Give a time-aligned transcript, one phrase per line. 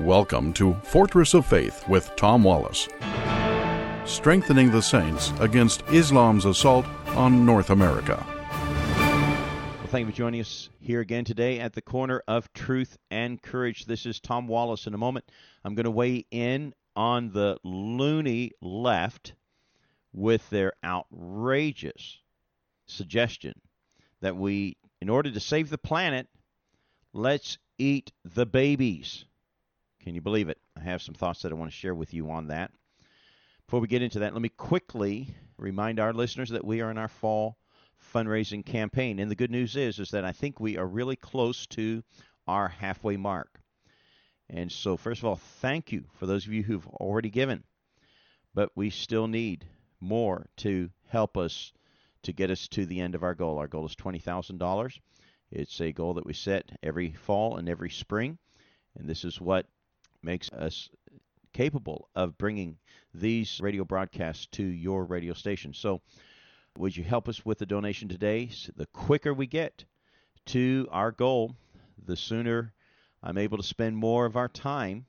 [0.00, 2.88] Welcome to Fortress of Faith with Tom Wallace.
[4.04, 6.86] Strengthening the saints against Islam's assault
[7.16, 8.24] on North America.
[8.94, 13.42] Well, thank you for joining us here again today at the corner of truth and
[13.42, 13.86] courage.
[13.86, 14.86] This is Tom Wallace.
[14.86, 15.24] In a moment,
[15.64, 19.32] I'm going to weigh in on the loony left
[20.12, 22.18] with their outrageous
[22.86, 23.54] suggestion
[24.20, 26.28] that we, in order to save the planet,
[27.12, 29.24] let's eat the babies.
[30.02, 30.58] Can you believe it?
[30.76, 32.70] I have some thoughts that I want to share with you on that.
[33.66, 36.98] Before we get into that, let me quickly remind our listeners that we are in
[36.98, 37.58] our fall
[38.14, 39.18] fundraising campaign.
[39.18, 42.02] And the good news is is that I think we are really close to
[42.46, 43.60] our halfway mark.
[44.48, 47.64] And so first of all, thank you for those of you who've already given.
[48.54, 49.66] But we still need
[50.00, 51.72] more to help us
[52.22, 53.58] to get us to the end of our goal.
[53.58, 54.98] Our goal is $20,000.
[55.50, 58.38] It's a goal that we set every fall and every spring.
[58.96, 59.66] And this is what
[60.22, 60.90] makes us
[61.52, 62.78] capable of bringing
[63.14, 65.72] these radio broadcasts to your radio station.
[65.74, 66.00] So,
[66.76, 68.50] would you help us with the donation today?
[68.76, 69.84] The quicker we get
[70.46, 71.56] to our goal,
[72.04, 72.72] the sooner
[73.22, 75.06] I'm able to spend more of our time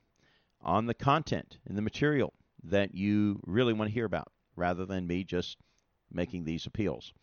[0.62, 5.08] on the content and the material that you really want to hear about rather than
[5.08, 5.58] me just
[6.12, 7.14] making these appeals.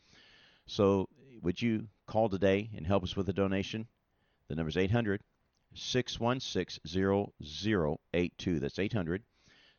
[0.66, 1.08] So,
[1.42, 3.88] would you call today and help us with a donation?
[4.48, 5.20] The number is 800
[5.76, 8.58] 616 0082.
[8.58, 9.22] That's 800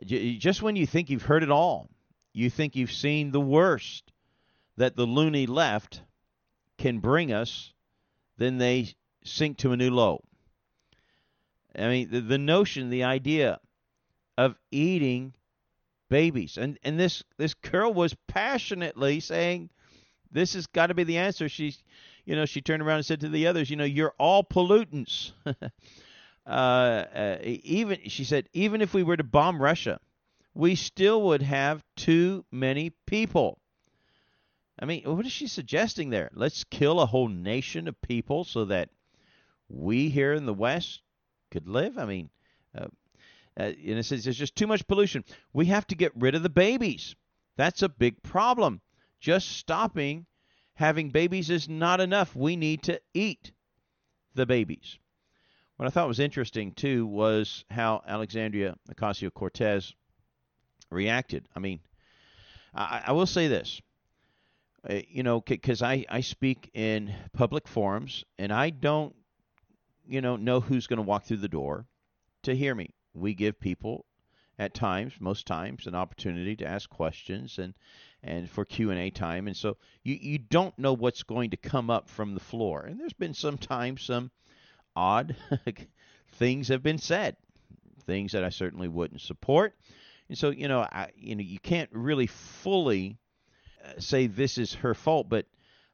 [0.03, 1.89] Just when you think you've heard it all,
[2.33, 4.11] you think you've seen the worst
[4.77, 6.01] that the loony left
[6.77, 7.73] can bring us,
[8.37, 10.23] then they sink to a new low.
[11.77, 13.59] I mean, the, the notion, the idea
[14.37, 15.33] of eating
[16.09, 19.69] babies, and and this this girl was passionately saying,
[20.31, 21.75] "This has got to be the answer." She,
[22.25, 25.31] you know, she turned around and said to the others, "You know, you're all pollutants."
[26.45, 29.99] uh, uh, even she said, even if we were to bomb Russia,
[30.53, 33.59] we still would have too many people.
[34.79, 36.29] I mean, what is she suggesting there?
[36.33, 38.89] Let's kill a whole nation of people so that
[39.71, 41.01] we here in the West
[41.49, 41.97] could live.
[41.97, 42.29] I mean,
[42.77, 42.87] uh,
[43.59, 45.23] uh, in a sense, there's just too much pollution.
[45.53, 47.15] We have to get rid of the babies.
[47.57, 48.81] That's a big problem.
[49.19, 50.25] Just stopping
[50.73, 52.35] having babies is not enough.
[52.35, 53.51] We need to eat
[54.33, 54.97] the babies.
[55.75, 59.93] What I thought was interesting, too, was how Alexandria Ocasio Cortez
[60.89, 61.47] reacted.
[61.55, 61.79] I mean,
[62.73, 63.81] I, I will say this.
[64.89, 69.15] Uh, you know, because I, I speak in public forums and I don't
[70.07, 71.85] you know, know who's going to walk through the door
[72.43, 72.93] to hear me.
[73.13, 74.05] We give people
[74.57, 77.73] at times, most times, an opportunity to ask questions and
[78.23, 79.47] and for Q&A time.
[79.47, 82.81] And so you you don't know what's going to come up from the floor.
[82.81, 84.31] And there's been sometimes some
[84.95, 85.35] odd
[86.33, 87.37] things have been said,
[88.05, 89.75] things that I certainly wouldn't support.
[90.29, 93.17] And so, you know, I you know, you can't really fully
[93.83, 95.45] uh, say this is her fault, but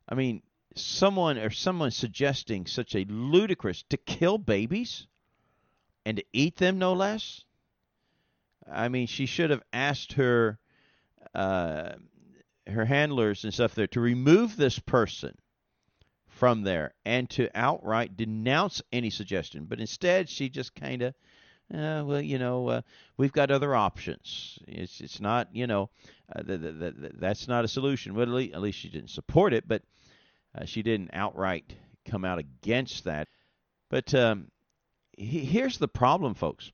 [0.10, 0.42] I mean,
[0.78, 5.08] someone or someone suggesting such a ludicrous to kill babies
[6.06, 7.44] and to eat them no less
[8.72, 10.58] i mean she should have asked her
[11.36, 11.92] uh,
[12.66, 15.36] her handlers and stuff there to remove this person
[16.28, 21.14] from there and to outright denounce any suggestion but instead she just kind of
[21.74, 22.82] uh, well, you know, uh,
[23.18, 24.58] we've got other options.
[24.68, 25.90] It's it's not, you know,
[26.34, 28.16] uh, the, the, the, that's not a solution.
[28.16, 29.84] Well, at least, at least she didn't support it, but
[30.58, 31.76] uh, she didn't outright
[32.06, 33.28] come out against that.
[33.90, 34.48] But um,
[35.18, 36.72] he, here's the problem, folks.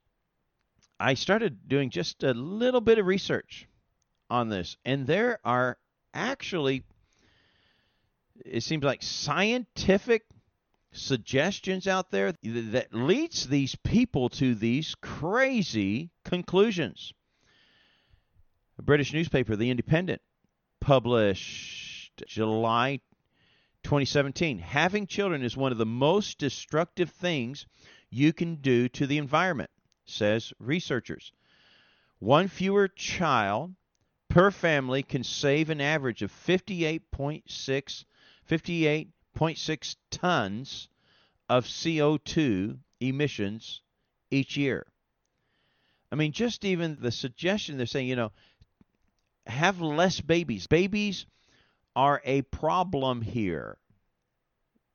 [0.99, 3.67] I started doing just a little bit of research
[4.29, 5.77] on this, and there are
[6.13, 6.83] actually,
[8.45, 10.23] it seems like scientific
[10.93, 17.11] suggestions out there that leads these people to these crazy conclusions.
[18.77, 20.21] A British newspaper, The Independent,
[20.79, 22.99] published July
[23.83, 24.59] 2017.
[24.59, 27.65] Having children is one of the most destructive things
[28.09, 29.69] you can do to the environment.
[30.05, 31.31] says researchers.
[32.19, 33.75] One fewer child
[34.29, 38.05] per family can save an average of 58.6
[38.49, 40.89] 58.6 tons
[41.49, 43.81] of CO2 emissions
[44.31, 44.85] each year.
[46.11, 48.31] I mean, just even the suggestion they're saying, you know,
[49.47, 50.67] have less babies.
[50.67, 51.25] Babies
[51.95, 53.77] are a problem here.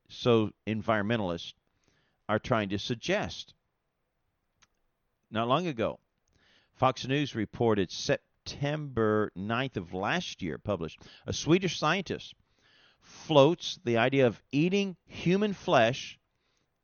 [0.08, 1.52] So environmentalists
[2.28, 3.54] are trying to suggest.
[5.30, 6.00] Not long ago,
[6.74, 12.34] Fox News reported September 9th of last year, published, a Swedish scientist
[13.00, 16.18] floats the idea of eating human flesh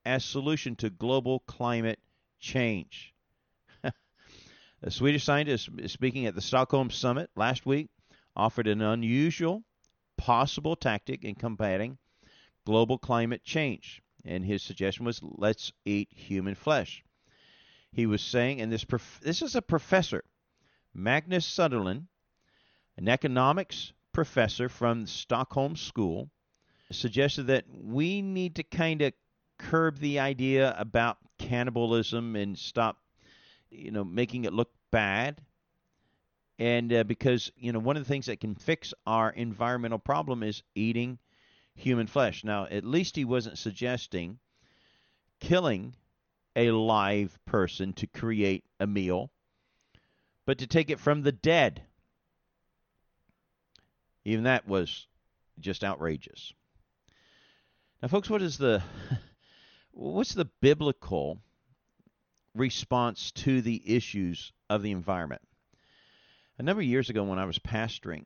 [0.05, 1.99] as solution to global climate
[2.38, 3.14] change.
[4.82, 7.88] a Swedish scientist speaking at the Stockholm summit last week
[8.37, 9.64] offered an unusual
[10.24, 11.98] possible tactic in combating
[12.64, 14.00] global climate change.
[14.24, 17.04] And his suggestion was let's eat human flesh.
[17.92, 20.24] He was saying, and this prof- this is a professor,
[20.94, 22.06] Magnus Sunderland,
[22.96, 26.30] an economics professor from Stockholm School,
[26.90, 29.12] suggested that we need to kind of
[29.58, 32.96] curb the idea about cannibalism and stop,
[33.70, 35.42] you know, making it look bad.
[36.58, 40.42] And uh, because you know one of the things that can fix our environmental problem
[40.42, 41.18] is eating
[41.74, 42.44] human flesh.
[42.44, 44.38] Now, at least he wasn't suggesting
[45.40, 45.94] killing
[46.56, 49.30] a live person to create a meal,
[50.46, 51.82] but to take it from the dead.
[54.24, 55.06] Even that was
[55.60, 56.52] just outrageous.
[58.00, 58.82] Now, folks, what is the
[59.90, 61.40] what's the biblical
[62.54, 65.42] response to the issues of the environment?
[66.58, 68.24] A number of years ago, when I was pastoring,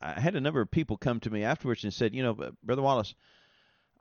[0.00, 2.82] I had a number of people come to me afterwards and said, you know, Brother
[2.82, 3.14] Wallace,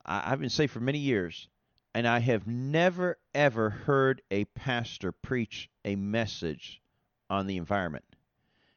[0.06, 1.48] I, I've been saved for many years,
[1.94, 6.82] and I have never ever heard a pastor preach a message
[7.30, 8.06] on the environment.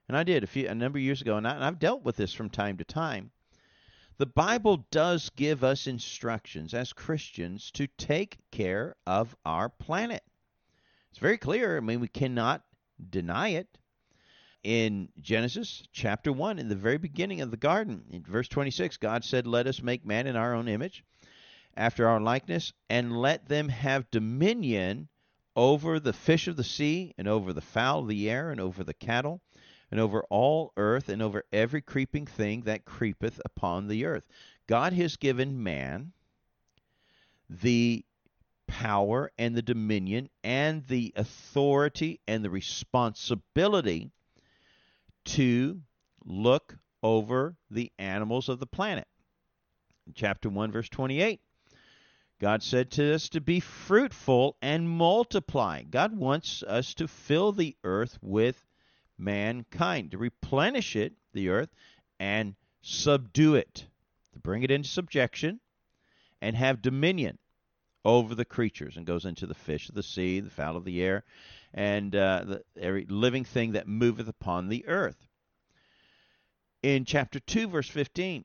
[0.09, 2.03] And I did a few a number of years ago, and, I, and I've dealt
[2.03, 3.31] with this from time to time.
[4.17, 10.25] The Bible does give us instructions as Christians to take care of our planet.
[11.11, 11.77] It's very clear.
[11.77, 12.65] I mean, we cannot
[13.11, 13.69] deny it
[14.63, 19.25] in Genesis chapter 1, in the very beginning of the garden, in verse 26, God
[19.25, 21.05] said, Let us make man in our own image,
[21.77, 25.09] after our likeness, and let them have dominion
[25.55, 28.85] over the fish of the sea, and over the fowl of the air, and over
[28.85, 29.41] the cattle,
[29.91, 34.27] and over all earth, and over every creeping thing that creepeth upon the earth.
[34.67, 36.13] God has given man
[37.49, 38.05] the
[38.67, 44.13] power and the dominion and the authority and the responsibility
[45.29, 45.81] to
[46.25, 49.07] look over the animals of the planet.
[50.07, 51.41] In chapter 1, verse 28,
[52.41, 55.83] God said to us to be fruitful and multiply.
[55.83, 58.65] God wants us to fill the earth with
[59.19, 61.71] mankind, to replenish it, the earth,
[62.19, 63.87] and subdue it,
[64.33, 65.61] to bring it into subjection
[66.41, 67.39] and have dominion
[68.05, 71.03] over the creatures, and goes into the fish of the sea, the fowl of the
[71.03, 71.25] air,
[71.75, 75.29] and uh, the, every living thing that moveth upon the earth.
[76.83, 78.45] In chapter 2, verse 15,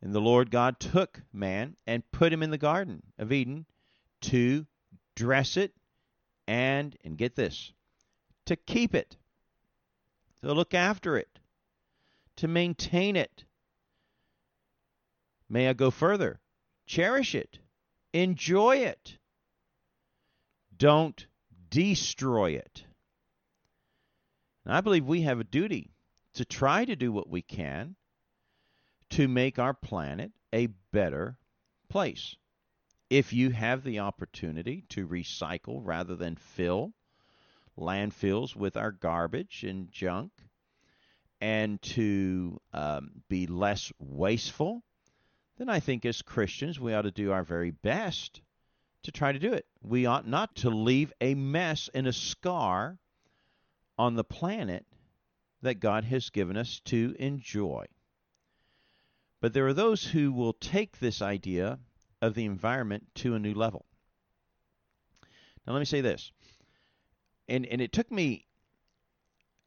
[0.00, 3.66] and the Lord God took man and put him in the Garden of Eden
[4.20, 4.66] to
[5.14, 5.72] dress it
[6.46, 7.72] and, and get this,
[8.46, 9.16] to keep it,
[10.40, 11.40] to look after it,
[12.36, 13.44] to maintain it.
[15.48, 16.40] May I go further?
[16.86, 17.58] Cherish it,
[18.12, 19.18] enjoy it.
[20.76, 21.26] Don't
[21.70, 22.84] destroy it.
[24.64, 25.90] And I believe we have a duty
[26.34, 27.96] to try to do what we can
[29.10, 31.38] to make our planet a better
[31.88, 32.36] place.
[33.10, 36.92] If you have the opportunity to recycle rather than fill
[37.78, 40.32] landfills with our garbage and junk,
[41.40, 44.82] and to um, be less wasteful,
[45.56, 48.42] then I think as Christians we ought to do our very best
[49.02, 49.66] to try to do it.
[49.82, 52.98] We ought not to leave a mess and a scar
[53.98, 54.86] on the planet
[55.62, 57.86] that God has given us to enjoy.
[59.40, 61.78] But there are those who will take this idea
[62.20, 63.84] of the environment to a new level.
[65.66, 66.32] Now, let me say this,
[67.46, 68.46] and and it took me.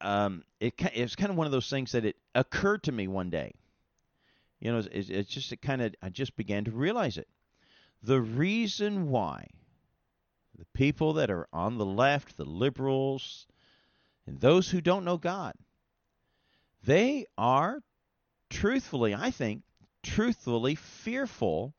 [0.00, 3.30] Um, it was kind of one of those things that it occurred to me one
[3.30, 3.54] day.
[4.58, 7.28] You know, it's, it's just it kind of I just began to realize it.
[8.02, 9.48] The reason why
[10.58, 13.46] the people that are on the left, the liberals,
[14.26, 15.54] and those who don't know God,
[16.84, 17.82] they are
[18.50, 19.62] truthfully, I think,
[20.02, 21.74] truthfully fearful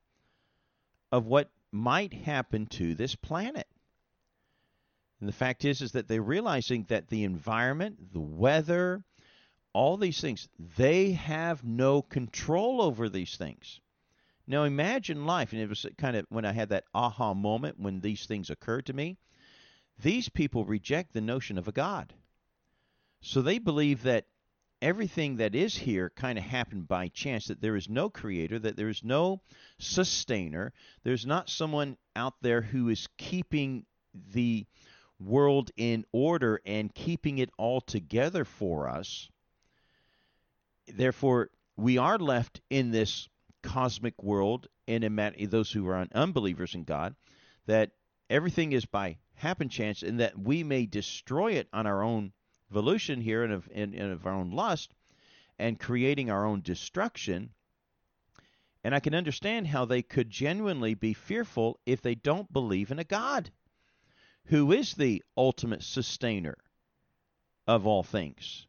[1.12, 3.68] of what might happen to this planet.
[5.20, 9.04] And the fact is, is that they're realizing that the environment, the weather,
[9.74, 13.80] all these things, they have no control over these things.
[14.46, 18.02] Now imagine life, and it was kind of when I had that aha moment when
[18.02, 19.18] these things occurred to me.
[20.02, 22.14] These people reject the notion of a God.
[23.22, 24.26] So they believe that
[24.82, 28.76] everything that is here kind of happened by chance, that there is no creator, that
[28.76, 29.42] there is no
[29.78, 30.74] sustainer,
[31.04, 33.86] there's not someone out there who is keeping
[34.34, 34.66] the
[35.20, 39.30] world in order and keeping it all together for us.
[40.88, 43.30] Therefore, we are left in this
[43.64, 47.16] cosmic world, and in those who are unbelievers in God,
[47.66, 47.92] that
[48.30, 52.32] everything is by happen chance, and that we may destroy it on our own
[52.70, 54.94] volition here and of, and, and of our own lust,
[55.58, 57.50] and creating our own destruction.
[58.84, 63.00] And I can understand how they could genuinely be fearful if they don't believe in
[63.00, 63.50] a God
[64.46, 66.58] who is the ultimate sustainer
[67.66, 68.68] of all things.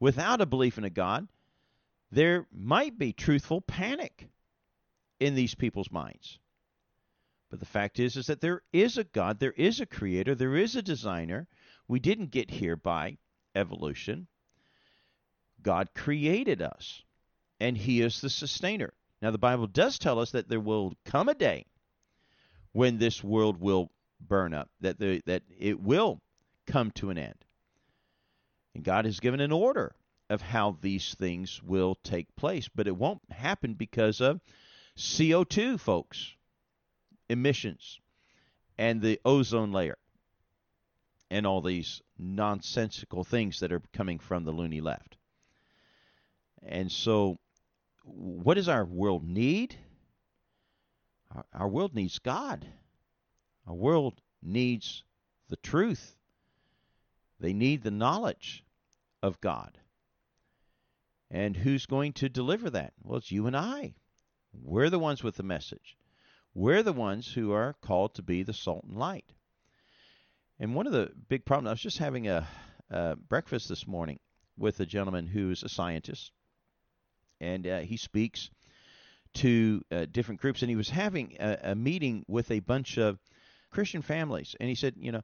[0.00, 1.28] Without a belief in a God,
[2.12, 4.28] there might be truthful panic
[5.18, 6.38] in these people's minds.
[7.50, 10.56] But the fact is is that there is a God, there is a creator, there
[10.56, 11.48] is a designer.
[11.88, 13.16] We didn't get here by
[13.54, 14.26] evolution.
[15.62, 17.02] God created us,
[17.60, 18.92] and he is the sustainer.
[19.22, 21.66] Now the Bible does tell us that there will come a day
[22.72, 23.90] when this world will
[24.20, 26.20] burn up, that the, that it will
[26.66, 27.44] come to an end.
[28.74, 29.94] And God has given an order
[30.32, 34.40] of how these things will take place, but it won't happen because of
[34.96, 36.32] CO2, folks,
[37.28, 38.00] emissions,
[38.78, 39.98] and the ozone layer,
[41.30, 45.18] and all these nonsensical things that are coming from the loony left.
[46.62, 47.38] And so,
[48.04, 49.76] what does our world need?
[51.52, 52.66] Our world needs God.
[53.66, 55.04] Our world needs
[55.50, 56.16] the truth.
[57.38, 58.64] They need the knowledge
[59.22, 59.76] of God.
[61.32, 62.92] And who's going to deliver that?
[63.02, 63.94] Well, it's you and I.
[64.52, 65.96] We're the ones with the message.
[66.54, 69.32] We're the ones who are called to be the salt and light.
[70.60, 72.46] And one of the big problems, I was just having a,
[72.90, 74.20] a breakfast this morning
[74.58, 76.30] with a gentleman who's a scientist,
[77.40, 78.50] and uh, he speaks
[79.34, 83.18] to uh, different groups, and he was having a, a meeting with a bunch of
[83.70, 84.54] Christian families.
[84.60, 85.22] And he said, you know,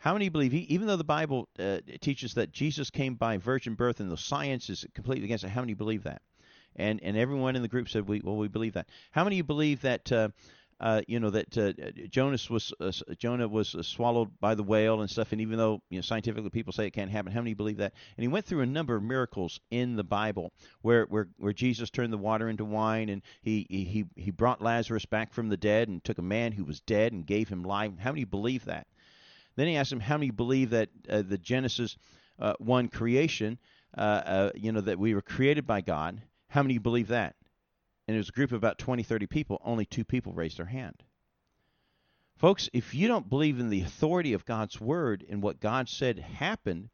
[0.00, 3.74] how many believe, he, even though the Bible uh, teaches that Jesus came by virgin
[3.74, 6.22] birth and the science is completely against it, how many believe that?
[6.74, 8.88] And and everyone in the group said, we well, we believe that.
[9.10, 10.10] How many believe that?
[10.10, 10.28] Uh,
[10.80, 11.72] uh, you know that uh,
[12.08, 15.82] Jonas was uh, Jonah was uh, swallowed by the whale and stuff, and even though
[15.90, 17.92] you know scientifically people say it can't happen, how many believe that?
[18.16, 21.90] And he went through a number of miracles in the Bible where where, where Jesus
[21.90, 25.88] turned the water into wine, and he, he he brought Lazarus back from the dead,
[25.88, 27.92] and took a man who was dead and gave him life.
[27.98, 28.86] How many believe that?
[29.56, 31.96] Then he asked him, how many believe that uh, the Genesis
[32.38, 33.58] uh, one creation,
[33.96, 36.20] you know, that we were created by God?
[36.48, 37.36] How many believe that?
[38.10, 40.66] and it was a group of about 20, 30 people, only two people raised their
[40.66, 41.00] hand.
[42.38, 46.18] Folks, if you don't believe in the authority of God's word and what God said
[46.18, 46.88] happened,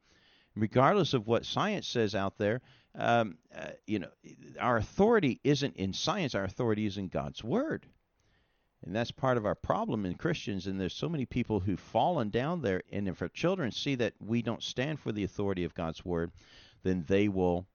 [0.55, 2.61] regardless of what science says out there,
[2.95, 4.11] um, uh, you know,
[4.61, 6.35] our authority isn't in science.
[6.35, 7.87] Our authority is in God's word,
[8.85, 10.67] and that's part of our problem in Christians.
[10.67, 12.83] And there's so many people who've fallen down there.
[12.93, 16.31] And if our children see that we don't stand for the authority of God's word,
[16.83, 17.67] then they will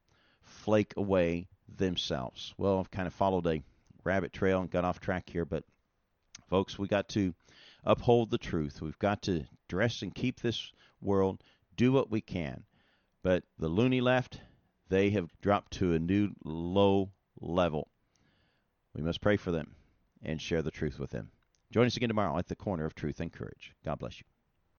[0.42, 2.54] flake away themselves.
[2.58, 3.64] Well, I've kind of followed a
[4.04, 5.64] rabbit trail and got off track here, but
[6.50, 7.34] folks, we got to
[7.84, 8.82] uphold the truth.
[8.82, 11.44] We've got to dress and keep this world,
[11.76, 12.64] do what we can.
[13.24, 14.40] But the loony left,
[14.90, 17.88] they have dropped to a new low level.
[18.94, 19.76] We must pray for them
[20.24, 21.32] and share the truth with them.
[21.72, 23.74] Join us again tomorrow at the corner of truth and courage.
[23.86, 24.26] God bless you.